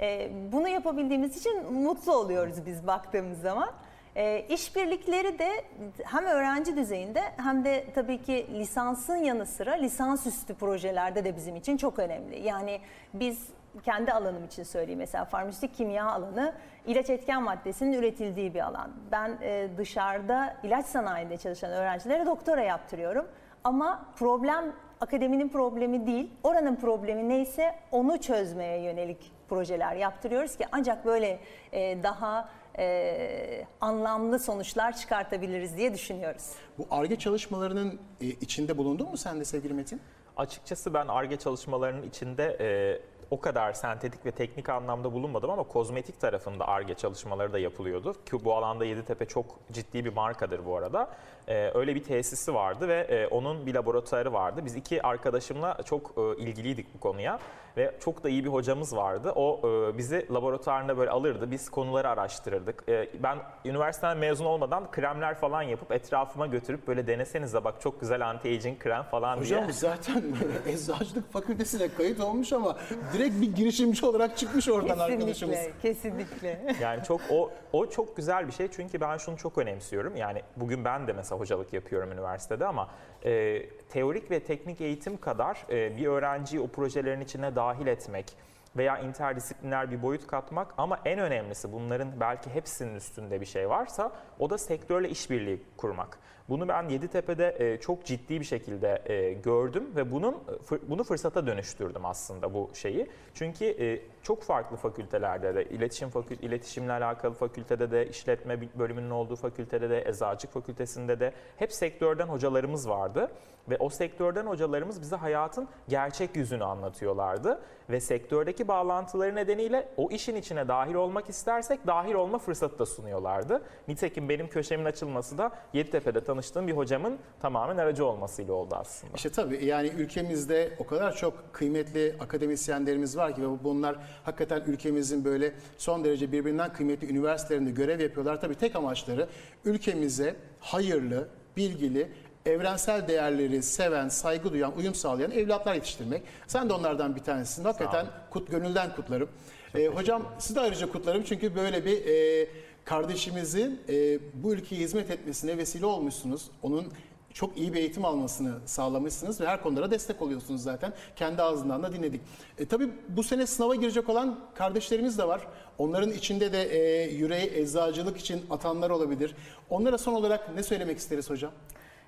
E, 0.01 0.31
bunu 0.53 0.69
yapabildiğimiz 0.69 1.37
için 1.37 1.73
mutlu 1.73 2.13
oluyoruz 2.13 2.67
biz 2.67 2.87
baktığımız 2.87 3.41
zaman. 3.41 3.71
E, 4.17 4.47
işbirlikleri 4.49 5.39
de 5.39 5.65
hem 6.05 6.25
öğrenci 6.25 6.77
düzeyinde 6.77 7.23
hem 7.37 7.65
de 7.65 7.87
tabii 7.95 8.23
ki 8.23 8.47
lisansın 8.53 9.17
yanı 9.17 9.47
sıra 9.47 9.73
lisansüstü 9.73 10.55
projelerde 10.55 11.25
de 11.25 11.37
bizim 11.37 11.57
için 11.57 11.77
çok 11.77 11.99
önemli. 11.99 12.41
Yani 12.41 12.81
biz 13.15 13.49
kendi 13.85 14.13
alanım 14.13 14.45
için 14.45 14.63
söyleyeyim 14.63 14.99
mesela 14.99 15.25
farmasötik 15.25 15.75
kimya 15.75 16.07
alanı 16.07 16.55
ilaç 16.87 17.11
etken 17.11 17.43
maddesinin 17.43 17.93
üretildiği 17.93 18.55
bir 18.55 18.61
alan. 18.61 18.91
Ben 19.13 19.39
e, 19.43 19.69
dışarıda 19.77 20.57
ilaç 20.63 20.87
sanayinde 20.87 21.37
çalışan 21.37 21.71
öğrencilere 21.71 22.27
doktora 22.27 22.63
yaptırıyorum. 22.63 23.29
Ama 23.65 24.07
problem 24.17 24.73
akademinin 25.01 25.49
problemi 25.49 26.07
değil, 26.07 26.31
oranın 26.43 26.77
problemi 26.77 27.29
neyse 27.29 27.75
onu 27.93 28.21
çözmeye 28.21 28.83
yönelik 28.83 29.33
projeler 29.49 29.95
yaptırıyoruz 29.95 30.57
ki 30.57 30.67
ancak 30.73 31.05
böyle 31.05 31.39
e, 31.73 32.03
daha 32.03 32.49
e, 32.79 33.67
anlamlı 33.81 34.39
sonuçlar 34.39 34.97
çıkartabiliriz 34.97 35.77
diye 35.77 35.95
düşünüyoruz. 35.95 36.53
Bu 36.79 36.87
ARGE 36.91 37.17
çalışmalarının 37.17 38.01
e, 38.21 38.27
içinde 38.27 38.79
bulundun 38.79 39.11
mu 39.11 39.17
sen 39.17 39.41
de 39.41 39.45
sevgili 39.45 39.75
Metin? 39.75 40.01
Açıkçası 40.37 40.95
ben 40.95 41.09
ARGE 41.09 41.37
çalışmalarının 41.37 42.03
içinde 42.03 42.57
e, 42.61 43.01
o 43.31 43.41
kadar 43.41 43.73
sentetik 43.73 44.27
ve 44.27 44.31
teknik 44.31 44.69
anlamda 44.69 45.13
bulunmadım 45.13 45.51
ama 45.51 45.63
kozmetik 45.63 46.21
tarafında 46.21 46.69
ARGE 46.69 46.95
çalışmaları 46.95 47.53
da 47.53 47.59
yapılıyordu. 47.59 48.13
Ki 48.13 48.45
bu 48.45 48.55
alanda 48.55 48.85
Yeditepe 48.85 49.27
çok 49.27 49.47
ciddi 49.73 50.05
bir 50.05 50.13
markadır 50.13 50.67
bu 50.67 50.77
arada. 50.77 51.11
E, 51.49 51.71
öyle 51.75 51.95
bir 51.95 52.05
tesisi 52.05 52.55
vardı 52.55 52.89
ve 52.89 53.01
e, 53.01 53.27
onun 53.27 53.67
bir 53.67 53.75
laboratuvarı 53.75 54.33
vardı. 54.33 54.61
Biz 54.65 54.77
iki 54.77 55.03
arkadaşımla 55.03 55.79
çok 55.85 56.15
e, 56.17 56.43
ilgiliydik 56.43 56.95
bu 56.95 57.01
konuya 57.01 57.39
ve 57.77 57.95
çok 58.01 58.25
da 58.25 58.29
iyi 58.29 58.45
bir 58.45 58.51
hocamız 58.51 58.97
vardı. 58.97 59.33
O 59.37 59.61
e, 59.69 59.99
bizi 59.99 60.27
laboratuvarına 60.33 60.99
böyle 60.99 61.11
alırdı. 61.11 61.51
Biz 61.51 61.71
konuları 61.71 62.09
araştırırdık. 62.09 62.85
E, 62.89 63.09
ben 63.23 63.39
üniversiteden 63.65 64.19
mezun 64.19 64.45
olmadan 64.45 64.91
kremler 64.91 65.35
falan 65.35 65.63
yapıp 65.63 65.93
etrafıma 65.93 66.47
götürüp 66.47 66.87
böyle 66.89 67.07
denesenize 67.07 67.65
bak 67.65 67.81
çok 67.81 68.01
güzel 68.01 68.21
anti-aging 68.21 68.79
krem 68.79 69.03
falan 69.03 69.41
diye. 69.41 69.57
Hocam 69.57 69.73
zaten 69.73 70.23
eczacılık 70.67 71.33
fakültesine 71.33 71.89
kayıt 71.89 72.21
olmuş 72.21 72.53
ama 72.53 72.77
direkt 73.13 73.41
bir 73.41 73.55
girişimci 73.55 74.07
olarak 74.07 74.37
çıkmış 74.37 74.69
oradan 74.69 74.99
arkadaşımız. 74.99 75.57
Kesinlikle, 75.83 76.25
kesinlikle. 76.25 76.77
Yani 76.81 77.05
çok 77.05 77.21
o 77.31 77.51
o 77.73 77.87
çok 77.91 78.17
güzel 78.17 78.47
bir 78.47 78.53
şey 78.53 78.69
çünkü 78.69 79.01
ben 79.01 79.17
şunu 79.17 79.37
çok 79.37 79.59
önemsiyorum. 79.59 80.17
Yani 80.17 80.43
bugün 80.57 80.85
ben 80.85 81.07
de 81.07 81.13
mesela 81.13 81.41
hocalık 81.41 81.73
yapıyorum 81.73 82.13
üniversitede 82.13 82.67
ama 82.67 82.89
e, 83.25 83.63
teorik 83.91 84.31
ve 84.31 84.41
teknik 84.41 84.81
eğitim 84.81 85.17
kadar 85.17 85.67
e, 85.71 85.97
bir 85.97 86.07
öğrenciyi 86.07 86.61
o 86.61 86.69
projelerin 86.69 87.21
içine 87.21 87.57
dahil 87.57 87.87
etmek 87.87 88.37
veya 88.77 88.99
interdisipliner 88.99 89.91
bir 89.91 90.03
boyut 90.03 90.27
katmak 90.27 90.75
ama 90.79 91.01
en 91.05 91.19
önemlisi 91.19 91.73
bunların 91.73 92.21
belki 92.21 92.51
hepsinin 92.51 92.95
üstünde 92.95 93.41
bir 93.41 93.47
şey 93.47 93.69
varsa 93.69 94.13
o 94.39 94.51
da 94.51 94.59
sektörle 94.59 95.09
işbirliği 95.09 95.63
kurmak. 95.77 96.19
Bunu 96.51 96.69
ben 96.69 96.89
Yeditepe'de 96.89 97.57
e, 97.59 97.81
çok 97.81 98.05
ciddi 98.05 98.41
bir 98.41 98.45
şekilde 98.45 99.03
e, 99.07 99.33
gördüm 99.33 99.85
ve 99.97 100.13
bunun 100.13 100.35
fır- 100.69 100.81
bunu 100.89 101.05
fırsata 101.05 101.47
dönüştürdüm 101.47 102.05
aslında 102.05 102.55
bu 102.55 102.71
şeyi. 102.75 103.07
Çünkü 103.35 103.65
e, 103.65 104.03
çok 104.23 104.43
farklı 104.43 104.77
fakültelerde 104.77 105.55
de 105.55 105.65
iletişim 105.65 106.11
fakül 106.11 106.39
iletişimle 106.39 106.93
alakalı 106.93 107.35
fakültede 107.35 107.91
de 107.91 108.09
işletme 108.09 108.61
bölümünün 108.79 109.11
olduğu 109.11 109.37
fakültede 109.37 109.91
de 109.91 110.09
eczacılık 110.09 110.53
fakültesinde 110.55 111.21
de 111.21 111.33
hep 111.57 111.73
sektörden 111.73 112.27
hocalarımız 112.27 112.89
vardı 112.89 113.31
ve 113.69 113.77
o 113.79 113.89
sektörden 113.89 114.47
hocalarımız 114.47 115.01
bize 115.01 115.17
hayatın 115.17 115.69
gerçek 115.89 116.37
yüzünü 116.37 116.65
anlatıyorlardı 116.65 117.61
ve 117.91 118.01
sektördeki 118.01 118.69
bağlantıları 118.69 119.35
nedeniyle 119.35 119.89
o 119.97 120.11
işin 120.11 120.37
içine 120.37 120.69
dahil 120.69 120.95
olmak 120.95 121.29
istersek 121.29 121.87
dahil 121.87 122.15
olma 122.15 122.39
fırsatı 122.39 122.79
da 122.79 122.87
sunuyorlardı. 122.87 123.63
Nitekim 123.89 124.29
benim 124.29 124.49
köşemin 124.49 124.85
açılması 124.85 125.39
da 125.39 125.51
Yeditepe'de 125.73 126.25
tanıştığım 126.25 126.40
bir 126.67 126.73
hocamın 126.73 127.19
tamamen 127.41 127.77
aracı 127.77 128.05
olmasıyla 128.05 128.55
oldu 128.55 128.75
aslında. 128.79 129.13
İşte 129.17 129.31
tabii 129.31 129.65
yani 129.65 129.89
ülkemizde 129.89 130.75
o 130.79 130.87
kadar 130.87 131.17
çok 131.17 131.53
kıymetli 131.53 132.17
akademisyenlerimiz 132.21 133.17
var 133.17 133.35
ki 133.35 133.43
ve 133.43 133.65
bunlar 133.65 133.97
hakikaten 134.25 134.63
ülkemizin 134.67 135.25
böyle 135.25 135.53
son 135.79 136.05
derece 136.05 136.33
birbirinden 136.33 136.73
kıymetli 136.73 137.11
üniversitelerinde 137.11 137.71
görev 137.71 138.01
yapıyorlar. 138.01 138.41
Tabii 138.41 138.55
tek 138.55 138.77
amaçları 138.77 139.29
ülkemize 139.65 140.37
hayırlı, 140.61 141.29
bilgili, 141.57 142.09
evrensel 142.47 143.09
değerleri 143.09 143.63
seven, 143.63 144.09
saygı 144.09 144.53
duyan, 144.53 144.77
uyum 144.77 144.95
sağlayan 144.95 145.31
evlatlar 145.31 145.75
yetiştirmek. 145.75 146.23
Sen 146.47 146.69
de 146.69 146.73
onlardan 146.73 147.17
bir 147.17 147.21
tanesin. 147.21 147.65
Hakikaten 147.65 148.07
kut, 148.31 148.51
gönülden 148.51 148.95
kutlarım. 148.97 149.29
Ee, 149.75 149.87
hocam 149.87 150.23
sizi 150.39 150.57
de 150.57 150.61
ayrıca 150.61 150.93
kutlarım 150.93 151.23
çünkü 151.23 151.57
böyle 151.57 151.85
bir 151.85 152.07
e, 152.07 152.49
kardeşimizin 152.85 153.81
e, 153.89 154.19
bu 154.35 154.53
ülkeye 154.53 154.77
hizmet 154.77 155.11
etmesine 155.11 155.59
vesile 155.59 155.87
olmuşsunuz. 155.87 156.51
Onun 156.63 156.93
çok 157.35 157.57
iyi 157.57 157.73
bir 157.73 157.79
eğitim 157.79 158.05
almasını 158.05 158.55
sağlamışsınız 158.67 159.41
ve 159.41 159.47
her 159.47 159.63
konulara 159.63 159.91
destek 159.91 160.23
oluyorsunuz 160.23 160.63
zaten. 160.63 160.93
Kendi 161.17 161.43
ağzından 161.43 161.83
da 161.83 161.93
dinledik. 161.93 162.21
E, 162.59 162.67
tabii 162.67 162.89
bu 163.09 163.23
sene 163.23 163.47
sınava 163.47 163.75
girecek 163.75 164.09
olan 164.09 164.41
kardeşlerimiz 164.55 165.19
de 165.19 165.29
var. 165.29 165.47
Onların 165.79 166.11
içinde 166.11 166.53
de 166.53 166.63
e, 166.63 167.11
yüreği 167.13 167.51
eczacılık 167.55 168.17
için 168.17 168.43
atanlar 168.51 168.91
olabilir. 168.91 169.35
Onlara 169.71 169.99
son 169.99 170.15
olarak 170.15 170.55
ne 170.55 170.63
söylemek 170.63 170.99
isteriz 170.99 171.31
hocam? 171.31 171.53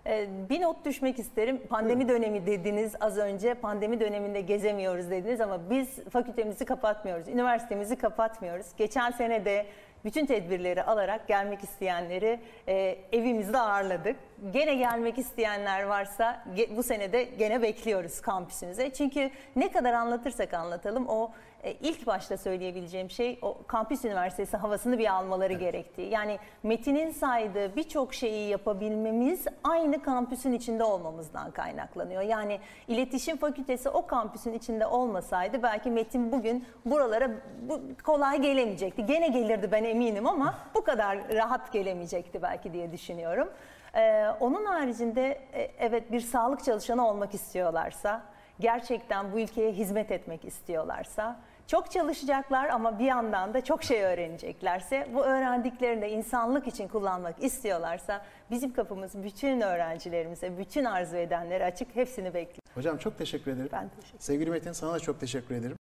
Ee, 0.07 0.29
Bir 0.51 0.61
not 0.61 0.85
düşmek 0.85 1.19
isterim. 1.19 1.61
Pandemi 1.69 2.09
dönemi 2.09 2.47
dediniz 2.47 2.93
az 3.01 3.19
önce. 3.19 3.55
Pandemi 3.55 4.01
döneminde 4.01 4.41
gezemiyoruz 4.41 5.11
dediniz 5.11 5.41
ama 5.41 5.71
biz 5.71 5.89
fakültemizi 6.11 6.65
kapatmıyoruz. 6.65 7.29
Üniversitemizi 7.29 7.97
kapatmıyoruz. 7.97 8.67
Geçen 8.77 9.11
sene 9.11 9.45
de 9.45 9.67
bütün 10.05 10.27
tedbirleri 10.27 10.83
alarak 10.83 11.29
gelmek 11.29 11.65
isteyenleri 11.65 12.41
e, 12.69 12.99
evimizde 13.13 13.59
ağırladık. 13.59 14.17
Gene 14.53 14.75
gelmek 14.75 15.19
isteyenler 15.19 15.83
varsa 15.83 16.45
ge- 16.57 16.77
bu 16.77 16.83
sene 16.83 17.13
de 17.13 17.23
gene 17.25 17.63
bekliyoruz 17.63 18.21
kampüsümüze. 18.21 18.91
Çünkü 18.91 19.31
ne 19.57 19.73
kadar 19.73 19.93
anlatırsak 19.93 20.55
anlatalım 20.55 21.09
o 21.09 21.31
e, 21.63 21.73
ilk 21.73 22.07
başta 22.07 22.37
söyleyebileceğim 22.37 23.11
şey 23.11 23.39
o 23.43 23.59
kampüs 23.67 24.05
üniversitesi 24.05 24.57
havasını 24.57 24.99
bir 24.99 25.13
almaları 25.13 25.53
gerektiği. 25.53 26.11
Yani 26.11 26.39
Metin'in 26.63 27.11
saydığı 27.11 27.77
birçok 27.77 28.15
şeyi 28.15 28.49
yapabilmemiz 28.49 29.45
aynı 29.65 30.03
kampüsün 30.03 30.53
içinde 30.53 30.85
olmamızdan 30.85 31.51
kaynaklanıyor. 31.51 32.23
Yani 32.23 32.61
iletişim 32.89 33.37
fakültesi 33.37 33.89
o 33.89 34.07
kampüsün 34.07 34.53
içinde 34.53 34.87
olmasaydı 34.87 35.63
belki 35.63 35.91
Metin 35.91 36.33
bugün 36.33 36.65
buralara 36.85 37.31
bu, 37.69 37.81
kolay 38.05 38.41
gelemeyecekti. 38.41 39.07
Gene 39.07 39.29
gelirdi 39.29 39.69
ben 39.73 39.85
eminim 39.85 40.27
ama 40.27 40.55
bu 40.75 40.85
kadar 40.85 41.19
rahat 41.35 41.73
gelemeyecekti 41.73 42.43
belki 42.43 42.73
diye 42.73 42.93
düşünüyorum. 42.93 43.49
Ee, 43.95 44.27
onun 44.41 44.65
haricinde 44.65 45.41
e, 45.55 45.71
evet 45.79 46.13
bir 46.13 46.21
sağlık 46.21 46.65
çalışanı 46.65 47.09
olmak 47.09 47.35
istiyorlarsa, 47.35 48.23
gerçekten 48.61 49.33
bu 49.33 49.41
ülkeye 49.41 49.73
hizmet 49.73 50.11
etmek 50.11 50.45
istiyorlarsa, 50.45 51.41
çok 51.67 51.91
çalışacaklar 51.91 52.69
ama 52.69 52.99
bir 52.99 53.05
yandan 53.05 53.55
da 53.55 53.65
çok 53.65 53.83
şey 53.83 54.03
öğreneceklerse, 54.03 55.09
bu 55.15 55.25
öğrendiklerini 55.25 56.03
de 56.03 56.11
insanlık 56.11 56.67
için 56.67 56.89
kullanmak 56.89 57.45
istiyorlarsa 57.45 58.25
bizim 58.51 58.73
kapımız 58.73 59.23
bütün 59.23 59.61
öğrencilerimize, 59.61 60.59
bütün 60.59 60.85
arzu 60.85 61.17
edenlere 61.17 61.65
açık, 61.65 61.97
hepsini 61.97 62.35
bekliyor. 62.35 62.63
Hocam 62.75 62.99
çok 62.99 63.19
teşekkür 63.19 63.51
ederim. 63.51 63.69
Ben 63.73 63.89
teşekkür 64.01 64.19
Sevgili 64.19 64.51
Metin 64.51 64.73
sana 64.73 64.93
da 64.93 65.01
çok 65.01 65.21
teşekkür 65.21 65.55
ederim. 65.55 65.77